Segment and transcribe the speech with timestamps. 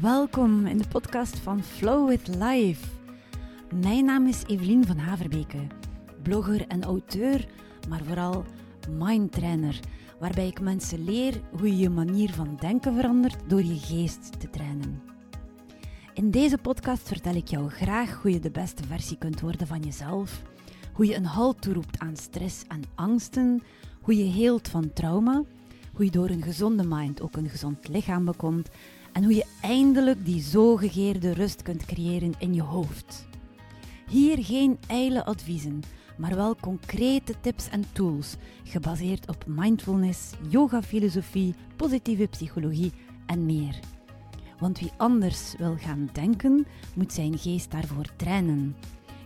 [0.00, 2.86] Welkom in de podcast van Flow with Life.
[3.74, 5.66] Mijn naam is Evelien van Haverbeke,
[6.22, 7.46] blogger en auteur,
[7.88, 8.44] maar vooral
[8.88, 9.80] mindtrainer,
[10.18, 14.50] waarbij ik mensen leer hoe je je manier van denken verandert door je geest te
[14.50, 15.02] trainen.
[16.14, 19.80] In deze podcast vertel ik jou graag hoe je de beste versie kunt worden van
[19.80, 20.42] jezelf,
[20.92, 23.62] hoe je een halt toeroept aan stress en angsten,
[24.00, 25.42] hoe je heelt van trauma,
[25.92, 28.68] hoe je door een gezonde mind ook een gezond lichaam bekomt
[29.12, 33.26] en hoe je eindelijk die zogegeerde rust kunt creëren in je hoofd.
[34.08, 35.82] Hier geen ijle adviezen,
[36.18, 42.92] maar wel concrete tips en tools gebaseerd op mindfulness, yoga-filosofie, positieve psychologie
[43.26, 43.78] en meer.
[44.58, 48.76] Want wie anders wil gaan denken, moet zijn geest daarvoor trainen.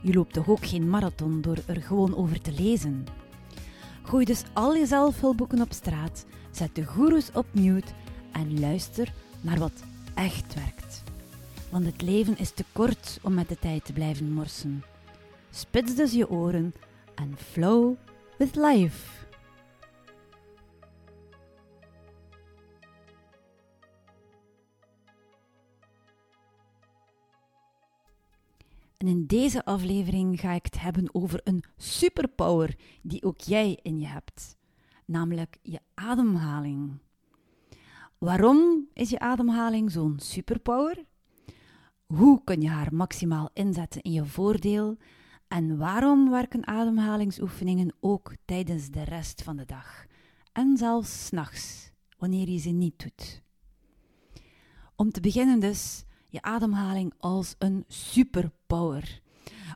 [0.03, 3.07] Je loopt toch ook geen marathon door er gewoon over te lezen.
[4.03, 7.93] Gooi dus al je zelfhulpboeken op straat, zet de goeroes op mute
[8.33, 9.83] en luister naar wat
[10.15, 11.03] echt werkt.
[11.71, 14.83] Want het leven is te kort om met de tijd te blijven morsen.
[15.55, 16.75] Spits dus je oren
[17.15, 17.95] en flow
[18.39, 19.27] with life.
[28.97, 33.99] En in deze aflevering ga ik het hebben over een superpower die ook jij in
[33.99, 34.57] je hebt,
[35.05, 36.99] namelijk je ademhaling.
[38.19, 41.05] Waarom is je ademhaling zo'n superpower?
[42.07, 44.97] Hoe kun je haar maximaal inzetten in je voordeel?
[45.53, 50.07] En waarom werken ademhalingsoefeningen ook tijdens de rest van de dag?
[50.53, 53.43] En zelfs s'nachts, wanneer je ze niet doet.
[54.97, 59.21] Om te beginnen dus je ademhaling als een superpower.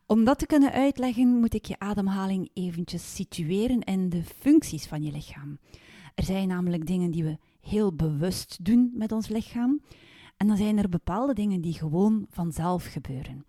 [0.06, 5.02] Om dat te kunnen uitleggen moet ik je ademhaling eventjes situeren in de functies van
[5.02, 5.58] je lichaam.
[6.14, 9.80] Er zijn namelijk dingen die we heel bewust doen met ons lichaam.
[10.36, 13.44] En dan zijn er bepaalde dingen die gewoon vanzelf gebeuren.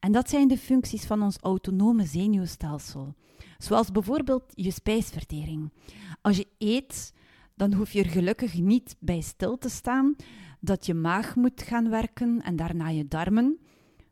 [0.00, 3.14] En dat zijn de functies van ons autonome zenuwstelsel.
[3.58, 5.72] Zoals bijvoorbeeld je spijsvertering.
[6.20, 7.12] Als je eet,
[7.54, 10.16] dan hoef je er gelukkig niet bij stil te staan
[10.60, 13.58] dat je maag moet gaan werken en daarna je darmen.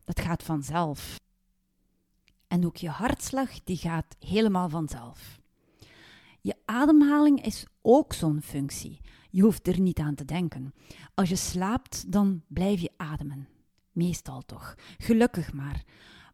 [0.04, 1.16] Dat gaat vanzelf.
[2.48, 5.40] En ook je hartslag, die gaat helemaal vanzelf.
[6.40, 9.00] Je ademhaling is ook zo'n functie.
[9.30, 10.74] Je hoeft er niet aan te denken.
[11.14, 13.48] Als je slaapt, dan blijf je ademen.
[13.98, 14.74] Meestal toch.
[14.98, 15.84] Gelukkig maar.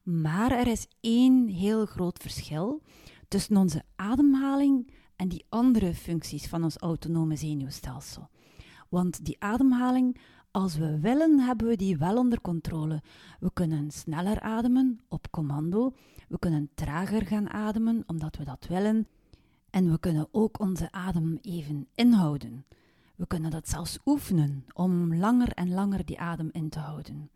[0.03, 2.83] Maar er is één heel groot verschil
[3.29, 8.29] tussen onze ademhaling en die andere functies van ons autonome zenuwstelsel.
[8.89, 10.21] Want die ademhaling,
[10.51, 13.03] als we willen, hebben we die wel onder controle.
[13.41, 15.95] We kunnen sneller ademen op commando.
[16.29, 19.09] We kunnen trager gaan ademen omdat we dat willen.
[19.71, 22.65] En we kunnen ook onze adem even inhouden.
[23.17, 27.31] We kunnen dat zelfs oefenen om langer en langer die adem in te houden.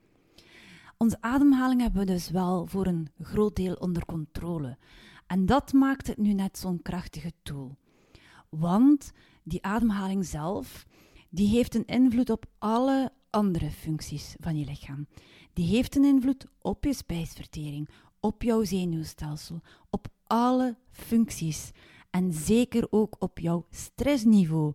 [1.00, 4.78] Onze ademhaling hebben we dus wel voor een groot deel onder controle.
[5.26, 7.76] En dat maakt het nu net zo'n krachtige tool.
[8.48, 10.86] Want die ademhaling zelf,
[11.30, 15.06] die heeft een invloed op alle andere functies van je lichaam.
[15.52, 17.88] Die heeft een invloed op je spijsvertering,
[18.20, 19.60] op jouw zenuwstelsel,
[19.90, 21.70] op alle functies.
[22.10, 24.74] En zeker ook op jouw stressniveau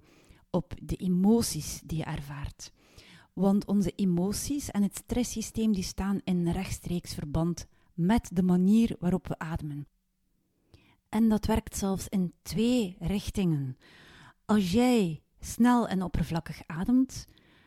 [0.50, 2.72] op de emoties die je ervaart.
[3.34, 9.28] Want onze emoties en het stresssysteem die staan in rechtstreeks verband met de manier waarop
[9.28, 9.88] we ademen.
[11.10, 13.78] En dat werkt zelfs in twee richtingen.
[14.46, 17.26] Als jij snel en oppervlakkig ademt,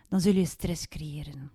[0.09, 1.51] dan zul je stress creëren.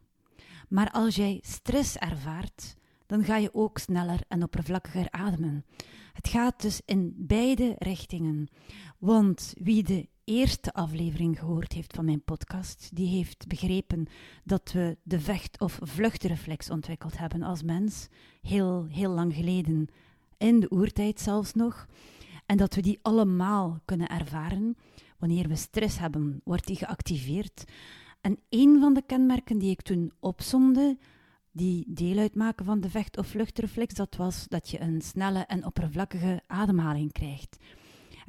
[0.70, 5.66] Maar als jij stress ervaart, dan ga je ook sneller en oppervlakkiger ademen.
[6.14, 8.48] Het gaat dus in beide richtingen.
[8.98, 14.08] Want wie de eerste aflevering gehoord heeft van mijn podcast, die heeft begrepen
[14.44, 18.08] dat we de vecht- of vluchtreflex ontwikkeld hebben als mens,
[18.42, 19.88] heel, heel lang geleden,
[20.38, 21.88] in de oertijd zelfs nog,
[22.46, 24.78] en dat we die allemaal kunnen ervaren.
[25.18, 27.64] Wanneer we stress hebben, wordt die geactiveerd.
[28.22, 30.98] En een van de kenmerken die ik toen opzomde,
[31.52, 35.66] die deel uitmaken van de vecht- of vluchtreflex, dat was dat je een snelle en
[35.66, 37.58] oppervlakkige ademhaling krijgt.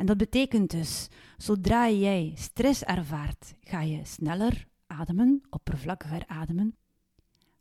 [0.03, 6.77] En dat betekent dus, zodra jij stress ervaart, ga je sneller ademen, oppervlakkiger ademen.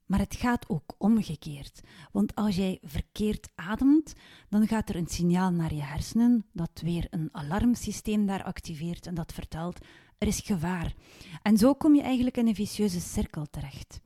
[0.06, 1.82] Maar het gaat ook omgekeerd.
[2.12, 4.14] Want als jij verkeerd ademt,
[4.50, 9.14] dan gaat er een signaal naar je hersenen dat weer een alarmsysteem daar activeert en
[9.14, 9.86] dat vertelt:
[10.18, 10.94] er is gevaar.
[11.42, 14.00] En zo kom je eigenlijk in een vicieuze cirkel terecht.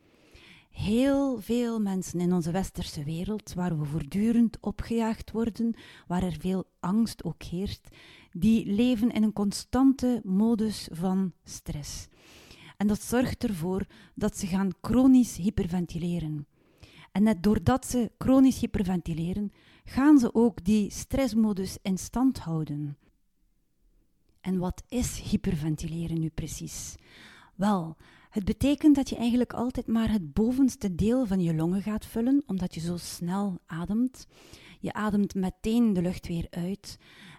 [0.76, 5.76] Heel veel mensen in onze westerse wereld, waar we voortdurend opgejaagd worden,
[6.08, 7.88] waar er veel angst ook heerst,
[8.32, 12.08] die leven in een constante modus van stress.
[12.78, 13.86] En dat zorgt ervoor
[14.16, 16.48] dat ze gaan chronisch hyperventileren.
[17.12, 19.52] En net doordat ze chronisch hyperventileren,
[19.84, 22.98] gaan ze ook die stressmodus in stand houden.
[24.42, 26.96] En wat is hyperventileren nu precies?
[27.56, 27.98] Wel,
[28.36, 32.44] het betekent dat je eigenlijk altijd maar het bovenste deel van je longen gaat vullen,
[32.46, 34.28] omdat je zo snel ademt.
[34.80, 36.98] Je ademt meteen de lucht weer uit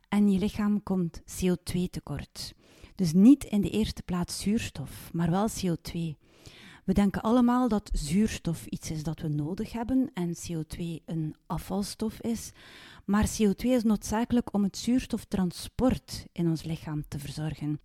[0.09, 2.55] en je lichaam komt CO2 tekort.
[2.95, 5.93] Dus niet in de eerste plaats zuurstof, maar wel CO2.
[6.85, 12.21] We denken allemaal dat zuurstof iets is dat we nodig hebben en CO2 een afvalstof
[12.21, 12.51] is.
[13.05, 17.81] Maar CO2 is noodzakelijk om het zuurstoftransport in ons lichaam te verzorgen.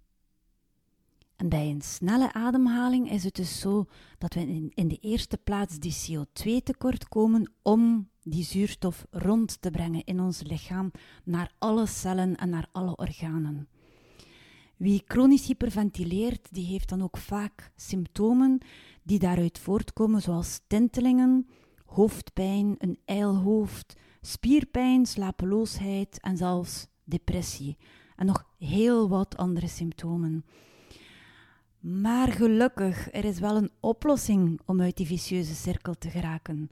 [1.41, 3.85] En bij een snelle ademhaling is het dus zo
[4.17, 9.71] dat we in, de eerste plaats die CO2 tekort komen om die zuurstof rond te
[9.71, 10.91] brengen in ons lichaam
[11.23, 13.67] naar alle cellen en naar alle organen.
[14.77, 18.57] Wie chronisch hyperventileert, die heeft dan ook vaak symptomen
[19.03, 21.47] die daaruit voortkomen, zoals tintelingen,
[21.85, 27.77] hoofdpijn, een ijlhoofd, spierpijn, slapeloosheid en zelfs depressie.
[28.15, 30.45] En nog heel wat andere symptomen.
[31.81, 36.69] Maar gelukkig, er is wel een oplossing om uit die vicieuze cirkel te geraken.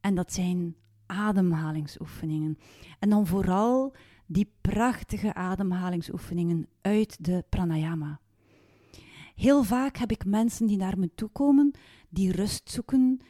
[0.00, 2.58] En dat zijn ademhalingsoefeningen.
[2.98, 3.94] En dan vooral
[4.26, 8.20] die prachtige ademhalingsoefeningen uit de pranayama.
[9.34, 11.70] Heel vaak heb ik mensen die naar me toe komen,
[12.08, 13.20] die rust zoeken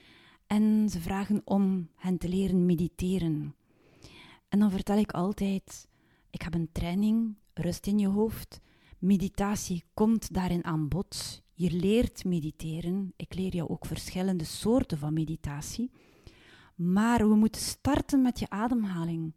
[0.46, 3.54] en ze vragen om hen te leren mediteren.
[4.48, 5.88] En dan vertel ik altijd:
[6.30, 8.60] ik heb een training, rust in je hoofd.
[9.04, 11.42] Meditatie komt daarin aan bod.
[11.52, 13.12] Je leert mediteren.
[13.16, 15.90] Ik leer jou ook verschillende soorten van meditatie.
[16.74, 19.34] Maar we moeten starten met je ademhaling.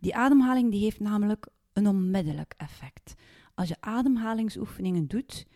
[0.00, 3.14] Die ademhaling die heeft namelijk een onmiddellijk effect.
[3.54, 5.46] Als je ademhalingsoefeningen doet,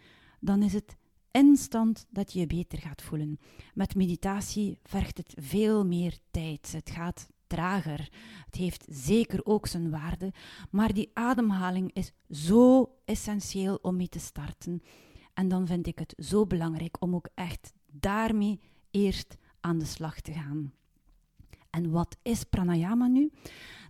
[0.40, 0.96] dan is het
[1.30, 3.38] instant dat je je beter gaat voelen.
[3.74, 6.72] Met meditatie vergt het veel meer tijd.
[6.72, 8.08] Het gaat trager.
[8.44, 10.32] Het heeft zeker ook zijn waarde,
[10.70, 14.82] maar die ademhaling is zo essentieel om mee te starten.
[15.34, 18.60] En dan vind ik het zo belangrijk om ook echt daarmee
[18.90, 20.72] eerst aan de slag te gaan.
[21.70, 23.30] En wat is pranayama nu?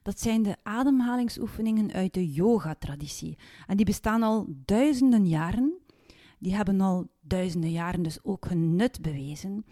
[0.03, 3.39] Dat zijn de ademhalingsoefeningen uit de yoga-traditie.
[3.67, 5.79] En die bestaan al duizenden jaren.
[6.39, 9.65] Die hebben al duizenden jaren dus ook hun nut bewezen.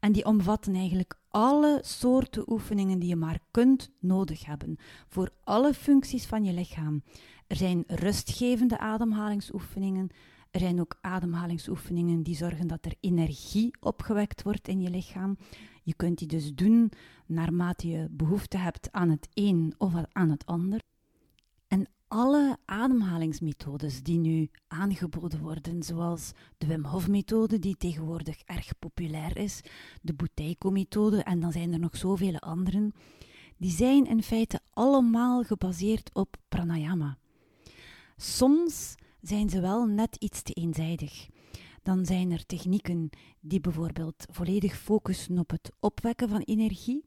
[0.00, 4.76] En die omvatten eigenlijk alle soorten oefeningen die je maar kunt nodig hebben
[5.08, 7.02] voor alle functies van je lichaam.
[7.46, 10.08] Er zijn rustgevende ademhalingsoefeningen.
[10.50, 15.36] Er zijn ook ademhalingsoefeningen die zorgen dat er energie opgewekt wordt in je lichaam.
[15.82, 16.92] Je kunt die dus doen
[17.26, 20.80] naarmate je behoefte hebt aan het een of aan het ander.
[22.08, 29.60] Alle ademhalingsmethodes die nu aangeboden worden, zoals de Wim Hof-methode, die tegenwoordig erg populair is,
[30.02, 32.92] de Buteyko-methode en dan zijn er nog zoveel anderen,
[33.56, 37.18] die zijn in feite allemaal gebaseerd op pranayama.
[38.16, 41.28] Soms zijn ze wel net iets te eenzijdig.
[41.82, 43.10] Dan zijn er technieken
[43.40, 47.04] die bijvoorbeeld volledig focussen op het opwekken van energie,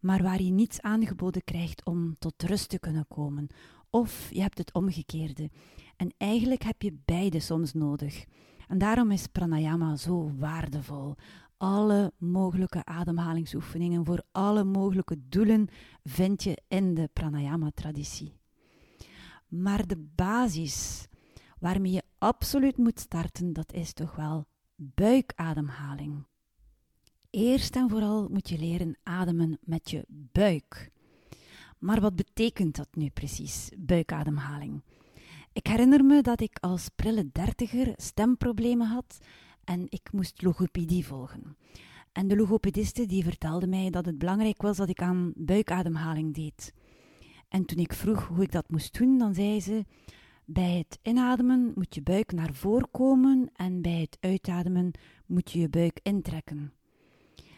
[0.00, 3.48] maar waar je niets aangeboden krijgt om tot rust te kunnen komen.
[3.94, 5.50] Of je hebt het omgekeerde.
[5.96, 8.24] En eigenlijk heb je beide soms nodig.
[8.68, 11.14] En daarom is pranayama zo waardevol.
[11.56, 15.68] Alle mogelijke ademhalingsoefeningen voor alle mogelijke doelen
[16.04, 18.36] vind je in de pranayama-traditie.
[19.48, 21.06] Maar de basis
[21.58, 24.46] waarmee je absoluut moet starten, dat is toch wel
[24.76, 26.26] buikademhaling.
[27.30, 30.92] Eerst en vooral moet je leren ademen met je buik.
[31.78, 34.82] Maar wat betekent dat nu precies, buikademhaling?
[35.52, 39.18] Ik herinner me dat ik als prille dertiger stemproblemen had
[39.64, 41.56] en ik moest logopedie volgen.
[42.12, 46.72] En de logopediste die vertelde mij dat het belangrijk was dat ik aan buikademhaling deed.
[47.48, 49.84] En toen ik vroeg hoe ik dat moest doen, dan zei ze:
[50.44, 54.90] bij het inademen moet je buik naar voren komen en bij het uitademen
[55.26, 56.72] moet je je buik intrekken.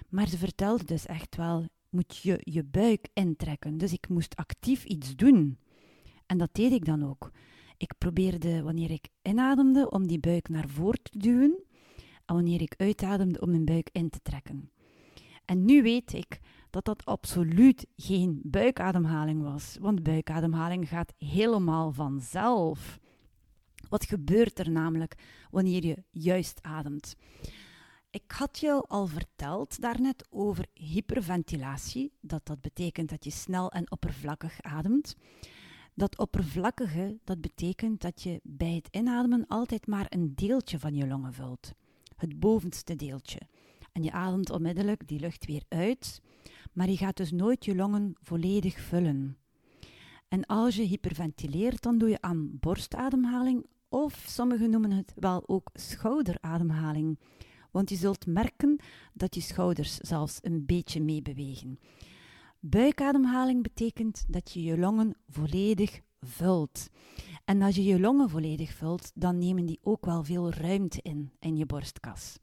[0.09, 3.79] Maar ze vertelde dus echt wel, moet je je buik intrekken.
[3.79, 5.59] Dus ik moest actief iets doen.
[6.27, 7.31] En dat deed ik dan ook.
[7.77, 11.63] Ik probeerde wanneer ik inademde om die buik naar voren te duwen
[12.25, 14.71] en wanneer ik uitademde om mijn buik in te trekken.
[15.45, 22.99] En nu weet ik dat dat absoluut geen buikademhaling was, want buikademhaling gaat helemaal vanzelf.
[23.89, 25.15] Wat gebeurt er namelijk
[25.51, 27.17] wanneer je juist ademt?
[28.17, 33.91] Ik had jou al verteld daarnet over hyperventilatie, dat dat betekent dat je snel en
[33.91, 35.17] oppervlakkig ademt.
[35.95, 41.07] Dat oppervlakkige, dat betekent dat je bij het inademen altijd maar een deeltje van je
[41.07, 41.73] longen vult.
[42.17, 43.41] Het bovenste deeltje.
[43.93, 46.21] En je ademt onmiddellijk die lucht weer uit,
[46.73, 49.37] maar je gaat dus nooit je longen volledig vullen.
[50.29, 55.71] En als je hyperventileert, dan doe je aan borstademhaling of sommigen noemen het wel ook
[55.73, 57.19] schouderademhaling.
[57.77, 58.81] Want je zult merken
[59.13, 61.79] dat je schouders zelfs een beetje meebewegen.
[62.61, 66.89] Buikademhaling betekent dat je je longen volledig vult.
[67.45, 71.33] En als je je longen volledig vult, dan nemen die ook wel veel ruimte in
[71.41, 72.39] in je borstkas.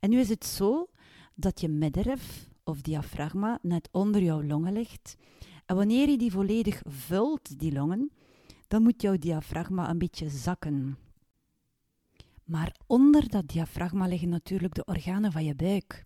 [0.00, 0.86] En nu is het zo
[1.34, 5.16] dat je middenrif of diafragma net onder jouw longen ligt.
[5.66, 8.10] En wanneer je die volledig vult, die longen,
[8.68, 11.03] dan moet jouw diafragma een beetje zakken.
[12.44, 16.04] Maar onder dat diafragma liggen natuurlijk de organen van je buik.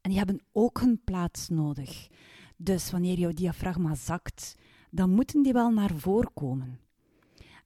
[0.00, 2.08] En die hebben ook een plaats nodig.
[2.56, 4.54] Dus wanneer jouw diafragma zakt,
[4.90, 6.78] dan moeten die wel naar voren komen.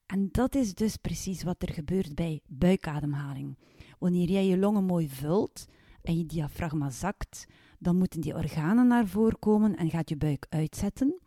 [0.07, 3.59] En dat is dus precies wat er gebeurt bij buikademhaling.
[3.99, 5.67] Wanneer jij je longen mooi vult
[6.03, 7.47] en je diafragma zakt,
[7.79, 11.21] dan moeten die organen naar voren komen en gaat je buik uitzetten.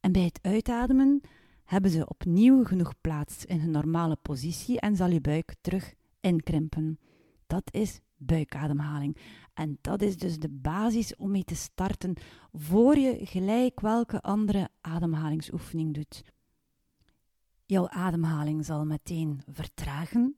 [0.00, 1.20] En bij het uitademen
[1.64, 5.94] hebben ze opnieuw genoeg plaats in hun normale positie en zal je buik terug
[6.26, 6.98] inkrimpen.
[7.46, 9.16] Dat is buikademhaling.
[9.54, 12.16] En dat is dus de basis om mee te starten
[12.52, 16.22] voor je gelijk welke andere ademhalingsoefening doet.
[17.64, 20.36] Jouw ademhaling zal meteen vertragen.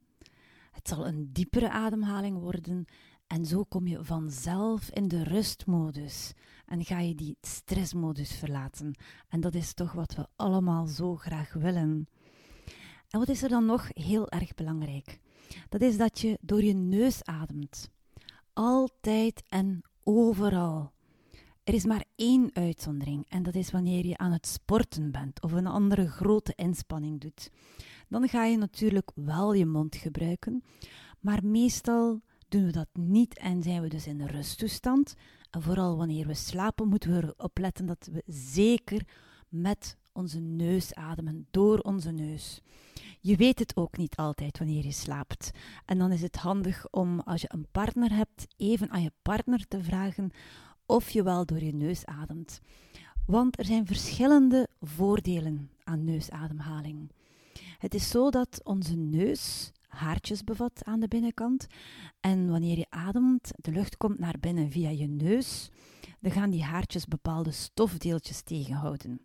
[0.70, 2.84] Het zal een diepere ademhaling worden
[3.26, 6.32] en zo kom je vanzelf in de rustmodus
[6.66, 8.98] en ga je die stressmodus verlaten.
[9.28, 12.08] En dat is toch wat we allemaal zo graag willen.
[13.08, 15.20] En wat is er dan nog heel erg belangrijk?
[15.68, 17.90] Dat is dat je door je neus ademt.
[18.52, 20.92] Altijd en overal.
[21.64, 25.52] Er is maar één uitzondering en dat is wanneer je aan het sporten bent of
[25.52, 27.50] een andere grote inspanning doet.
[28.08, 30.62] Dan ga je natuurlijk wel je mond gebruiken,
[31.20, 35.14] maar meestal doen we dat niet en zijn we dus in rusttoestand.
[35.50, 39.06] En vooral wanneer we slapen, moeten we opletten dat we zeker
[39.48, 42.60] met onze neus ademen, door onze neus.
[43.20, 45.50] Je weet het ook niet altijd wanneer je slaapt.
[45.84, 49.68] En dan is het handig om, als je een partner hebt, even aan je partner
[49.68, 50.30] te vragen
[50.86, 52.60] of je wel door je neus ademt.
[53.26, 57.10] Want er zijn verschillende voordelen aan neusademhaling.
[57.78, 61.66] Het is zo dat onze neus haartjes bevat aan de binnenkant.
[62.20, 65.70] En wanneer je ademt, de lucht komt naar binnen via je neus,
[66.20, 69.20] dan gaan die haartjes bepaalde stofdeeltjes tegenhouden.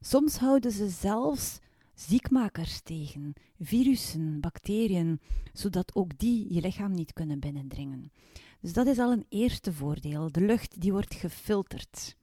[0.00, 1.58] Soms houden ze zelfs
[1.94, 5.20] ziekmakers tegen, virussen, bacteriën,
[5.52, 8.12] zodat ook die je lichaam niet kunnen binnendringen.
[8.60, 10.32] Dus dat is al een eerste voordeel.
[10.32, 12.16] De lucht die wordt gefilterd.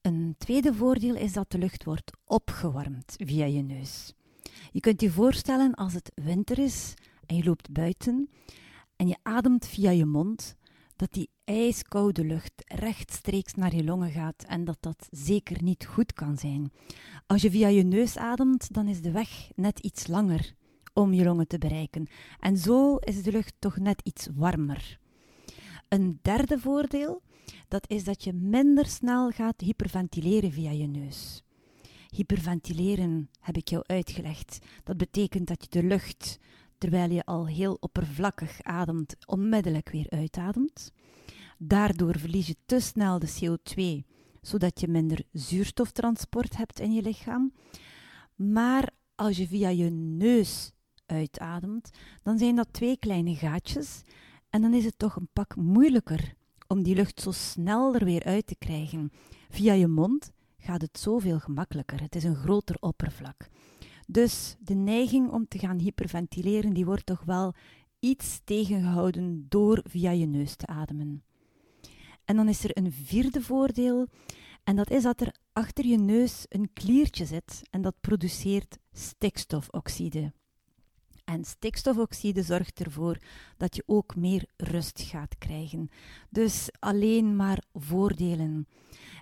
[0.00, 4.12] Een tweede voordeel is dat de lucht wordt opgewarmd via je neus.
[4.72, 6.94] Je kunt je voorstellen als het winter is
[7.26, 8.30] en je loopt buiten
[8.96, 10.56] en je ademt via je mond,
[10.96, 16.12] dat die ijskoude lucht rechtstreeks naar je longen gaat en dat dat zeker niet goed
[16.12, 16.72] kan zijn.
[17.26, 20.54] Als je via je neus ademt, dan is de weg net iets langer
[20.92, 22.06] om je longen te bereiken.
[22.40, 24.98] En zo is de lucht toch net iets warmer.
[25.88, 27.22] Een derde voordeel,
[27.68, 31.42] dat is dat je minder snel gaat hyperventileren via je neus.
[32.08, 34.58] Hyperventileren heb ik jou uitgelegd.
[34.84, 36.38] Dat betekent dat je de lucht,
[36.86, 40.92] terwijl je al heel oppervlakkig ademt, onmiddellijk weer uitademt.
[41.58, 44.06] Daardoor verlies je te snel de CO2,
[44.40, 47.52] zodat je minder zuurstoftransport hebt in je lichaam.
[48.34, 50.72] Maar als je via je neus
[51.06, 51.90] uitademt,
[52.22, 54.02] dan zijn dat twee kleine gaatjes
[54.50, 56.34] en dan is het toch een pak moeilijker
[56.66, 59.10] om die lucht zo snel er weer uit te krijgen.
[59.48, 62.00] Via je mond gaat het zoveel gemakkelijker.
[62.00, 63.48] Het is een groter oppervlak.
[64.06, 67.54] Dus de neiging om te gaan hyperventileren, die wordt toch wel
[67.98, 71.24] iets tegengehouden door via je neus te ademen.
[72.24, 74.06] En dan is er een vierde voordeel,
[74.64, 80.32] en dat is dat er achter je neus een kliertje zit en dat produceert stikstofoxide.
[81.24, 83.18] En stikstofoxide zorgt ervoor
[83.56, 85.88] dat je ook meer rust gaat krijgen.
[86.30, 88.66] Dus alleen maar voordelen.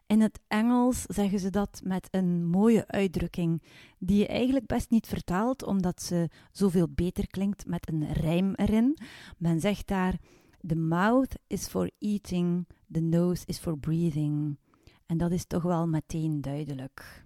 [0.06, 3.62] In het Engels zeggen ze dat met een mooie uitdrukking,
[3.98, 8.98] die je eigenlijk best niet vertaalt, omdat ze zoveel beter klinkt met een rijm erin.
[9.38, 10.18] Men zegt daar:
[10.66, 14.58] The mouth is for eating, the nose is for breathing.
[15.06, 17.24] En dat is toch wel meteen duidelijk.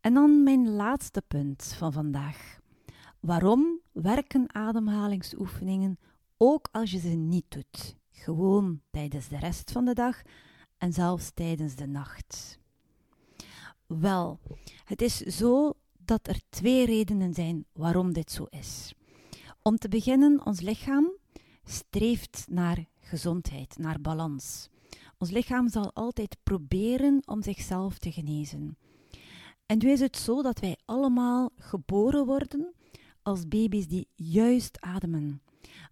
[0.00, 2.58] En dan mijn laatste punt van vandaag.
[3.20, 5.98] Waarom werken ademhalingsoefeningen
[6.36, 7.96] ook als je ze niet doet?
[8.10, 10.22] Gewoon tijdens de rest van de dag
[10.80, 12.58] en zelfs tijdens de nacht.
[13.86, 14.40] Wel,
[14.84, 15.72] het is zo
[16.04, 18.94] dat er twee redenen zijn waarom dit zo is.
[19.62, 21.12] Om te beginnen, ons lichaam
[21.64, 24.68] streeft naar gezondheid, naar balans.
[25.18, 28.78] Ons lichaam zal altijd proberen om zichzelf te genezen.
[29.66, 32.74] En nu is het zo dat wij allemaal geboren worden
[33.22, 35.42] als baby's die juist ademen.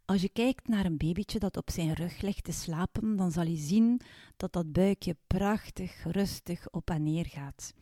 [0.08, 3.44] Als je kijkt naar een babytje dat op zijn rug ligt te slapen, dan zal
[3.44, 4.00] je zien
[4.36, 7.74] dat dat buikje prachtig rustig op en neer gaat.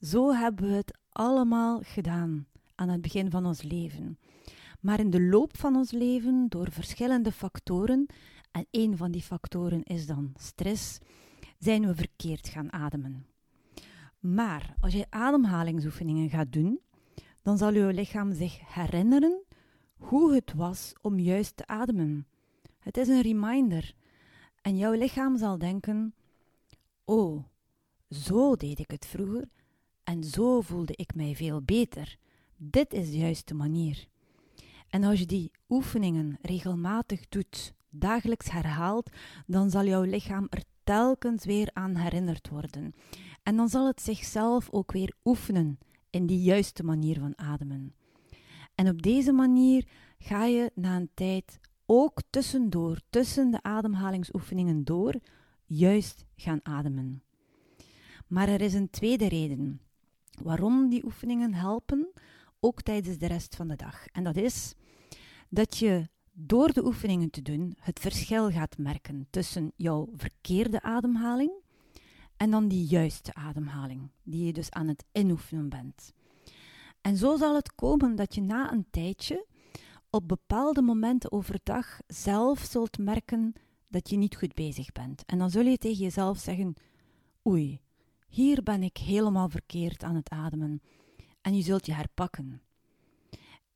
[0.00, 4.18] Zo hebben we het allemaal gedaan aan het begin van ons leven.
[4.80, 8.06] Maar in de loop van ons leven, door verschillende factoren,
[8.50, 10.98] en een van die factoren is dan stress,
[11.58, 13.26] zijn we verkeerd gaan ademen.
[14.18, 16.80] Maar als je ademhalingsoefeningen gaat doen,
[17.42, 19.44] dan zal je lichaam zich herinneren
[20.00, 22.26] hoe het was om juist te ademen.
[22.78, 23.94] Het is een reminder.
[24.62, 26.14] En jouw lichaam zal denken:
[27.04, 27.44] Oh,
[28.10, 29.48] zo deed ik het vroeger
[30.04, 32.16] en zo voelde ik mij veel beter.
[32.56, 34.06] Dit is de juiste manier.
[34.88, 39.10] En als je die oefeningen regelmatig doet, dagelijks herhaalt,
[39.46, 42.94] dan zal jouw lichaam er telkens weer aan herinnerd worden.
[43.42, 45.78] En dan zal het zichzelf ook weer oefenen
[46.10, 47.94] in die juiste manier van ademen.
[48.80, 49.86] En op deze manier
[50.18, 55.14] ga je na een tijd ook tussendoor, tussen de ademhalingsoefeningen door,
[55.64, 57.22] juist gaan ademen.
[58.26, 59.80] Maar er is een tweede reden
[60.42, 62.12] waarom die oefeningen helpen,
[62.60, 64.06] ook tijdens de rest van de dag.
[64.06, 64.74] En dat is
[65.48, 71.52] dat je door de oefeningen te doen het verschil gaat merken tussen jouw verkeerde ademhaling
[72.36, 76.12] en dan die juiste ademhaling, die je dus aan het inoefenen bent.
[77.00, 79.46] En zo zal het komen dat je na een tijdje
[80.10, 83.52] op bepaalde momenten overdag zelf zult merken
[83.88, 85.24] dat je niet goed bezig bent.
[85.26, 86.74] En dan zul je tegen jezelf zeggen:
[87.48, 87.80] Oei,
[88.26, 90.82] hier ben ik helemaal verkeerd aan het ademen.
[91.40, 92.62] En je zult je herpakken.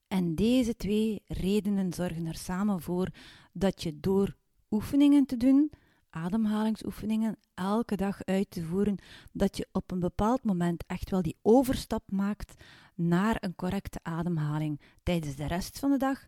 [0.08, 3.08] En deze twee redenen zorgen er samen voor
[3.52, 4.37] dat je door
[4.70, 5.72] oefeningen te doen,
[6.10, 8.98] ademhalingsoefeningen elke dag uit te voeren,
[9.32, 12.54] dat je op een bepaald moment echt wel die overstap maakt
[12.94, 16.26] naar een correcte ademhaling tijdens de rest van de dag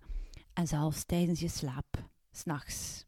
[0.52, 3.06] en zelfs tijdens je slaap, s'nachts.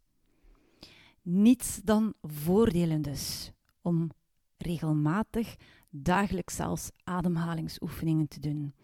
[1.22, 4.10] Niets dan voordelen dus om
[4.56, 5.56] regelmatig,
[5.90, 8.74] dagelijks zelfs ademhalingsoefeningen te doen.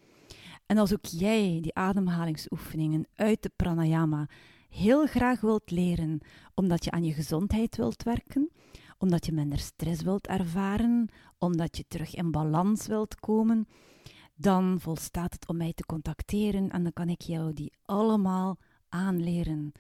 [0.66, 4.28] En als ook jij die ademhalingsoefeningen uit de pranayama
[4.68, 6.20] heel graag wilt leren,
[6.54, 8.50] omdat je aan je gezondheid wilt werken,
[8.98, 11.08] omdat je minder stress wilt ervaren,
[11.38, 13.68] omdat je terug in balans wilt komen,
[14.34, 19.72] dan volstaat het om mij te contacteren en dan kan ik jou die allemaal aanleren.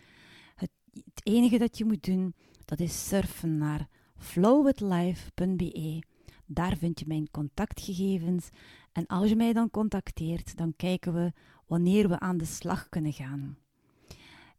[0.54, 6.02] Het, het enige dat je moet doen, dat is surfen naar flowwithlife.be.
[6.46, 8.48] Daar vind je mijn contactgegevens
[8.92, 11.32] en als je mij dan contacteert, dan kijken we
[11.66, 13.58] wanneer we aan de slag kunnen gaan.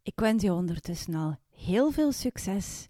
[0.02, 2.86] Ik wens je ondertussen al heel veel succes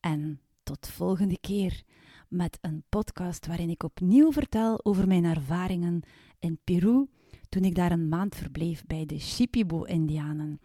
[0.00, 1.82] en tot volgende keer
[2.28, 6.02] met een podcast waarin ik opnieuw vertel over mijn ervaringen
[6.44, 7.06] in Peru
[7.48, 10.60] toen ik daar een maand verbleef bij de Shipibo-Indianen.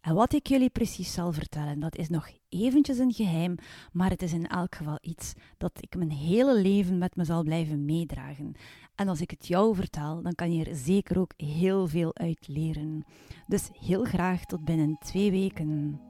[0.00, 3.54] En wat ik jullie precies zal vertellen, dat is nog eventjes een geheim,
[3.92, 7.42] maar het is in elk geval iets dat ik mijn hele leven met me zal
[7.42, 8.52] blijven meedragen.
[8.94, 12.48] En als ik het jou vertel, dan kan je er zeker ook heel veel uit
[12.48, 13.04] leren.
[13.46, 16.00] Dus heel graag tot binnen twee weken.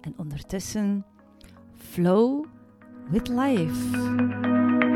[0.00, 1.04] En ondertussen,
[1.74, 2.44] flow
[3.10, 4.87] with life.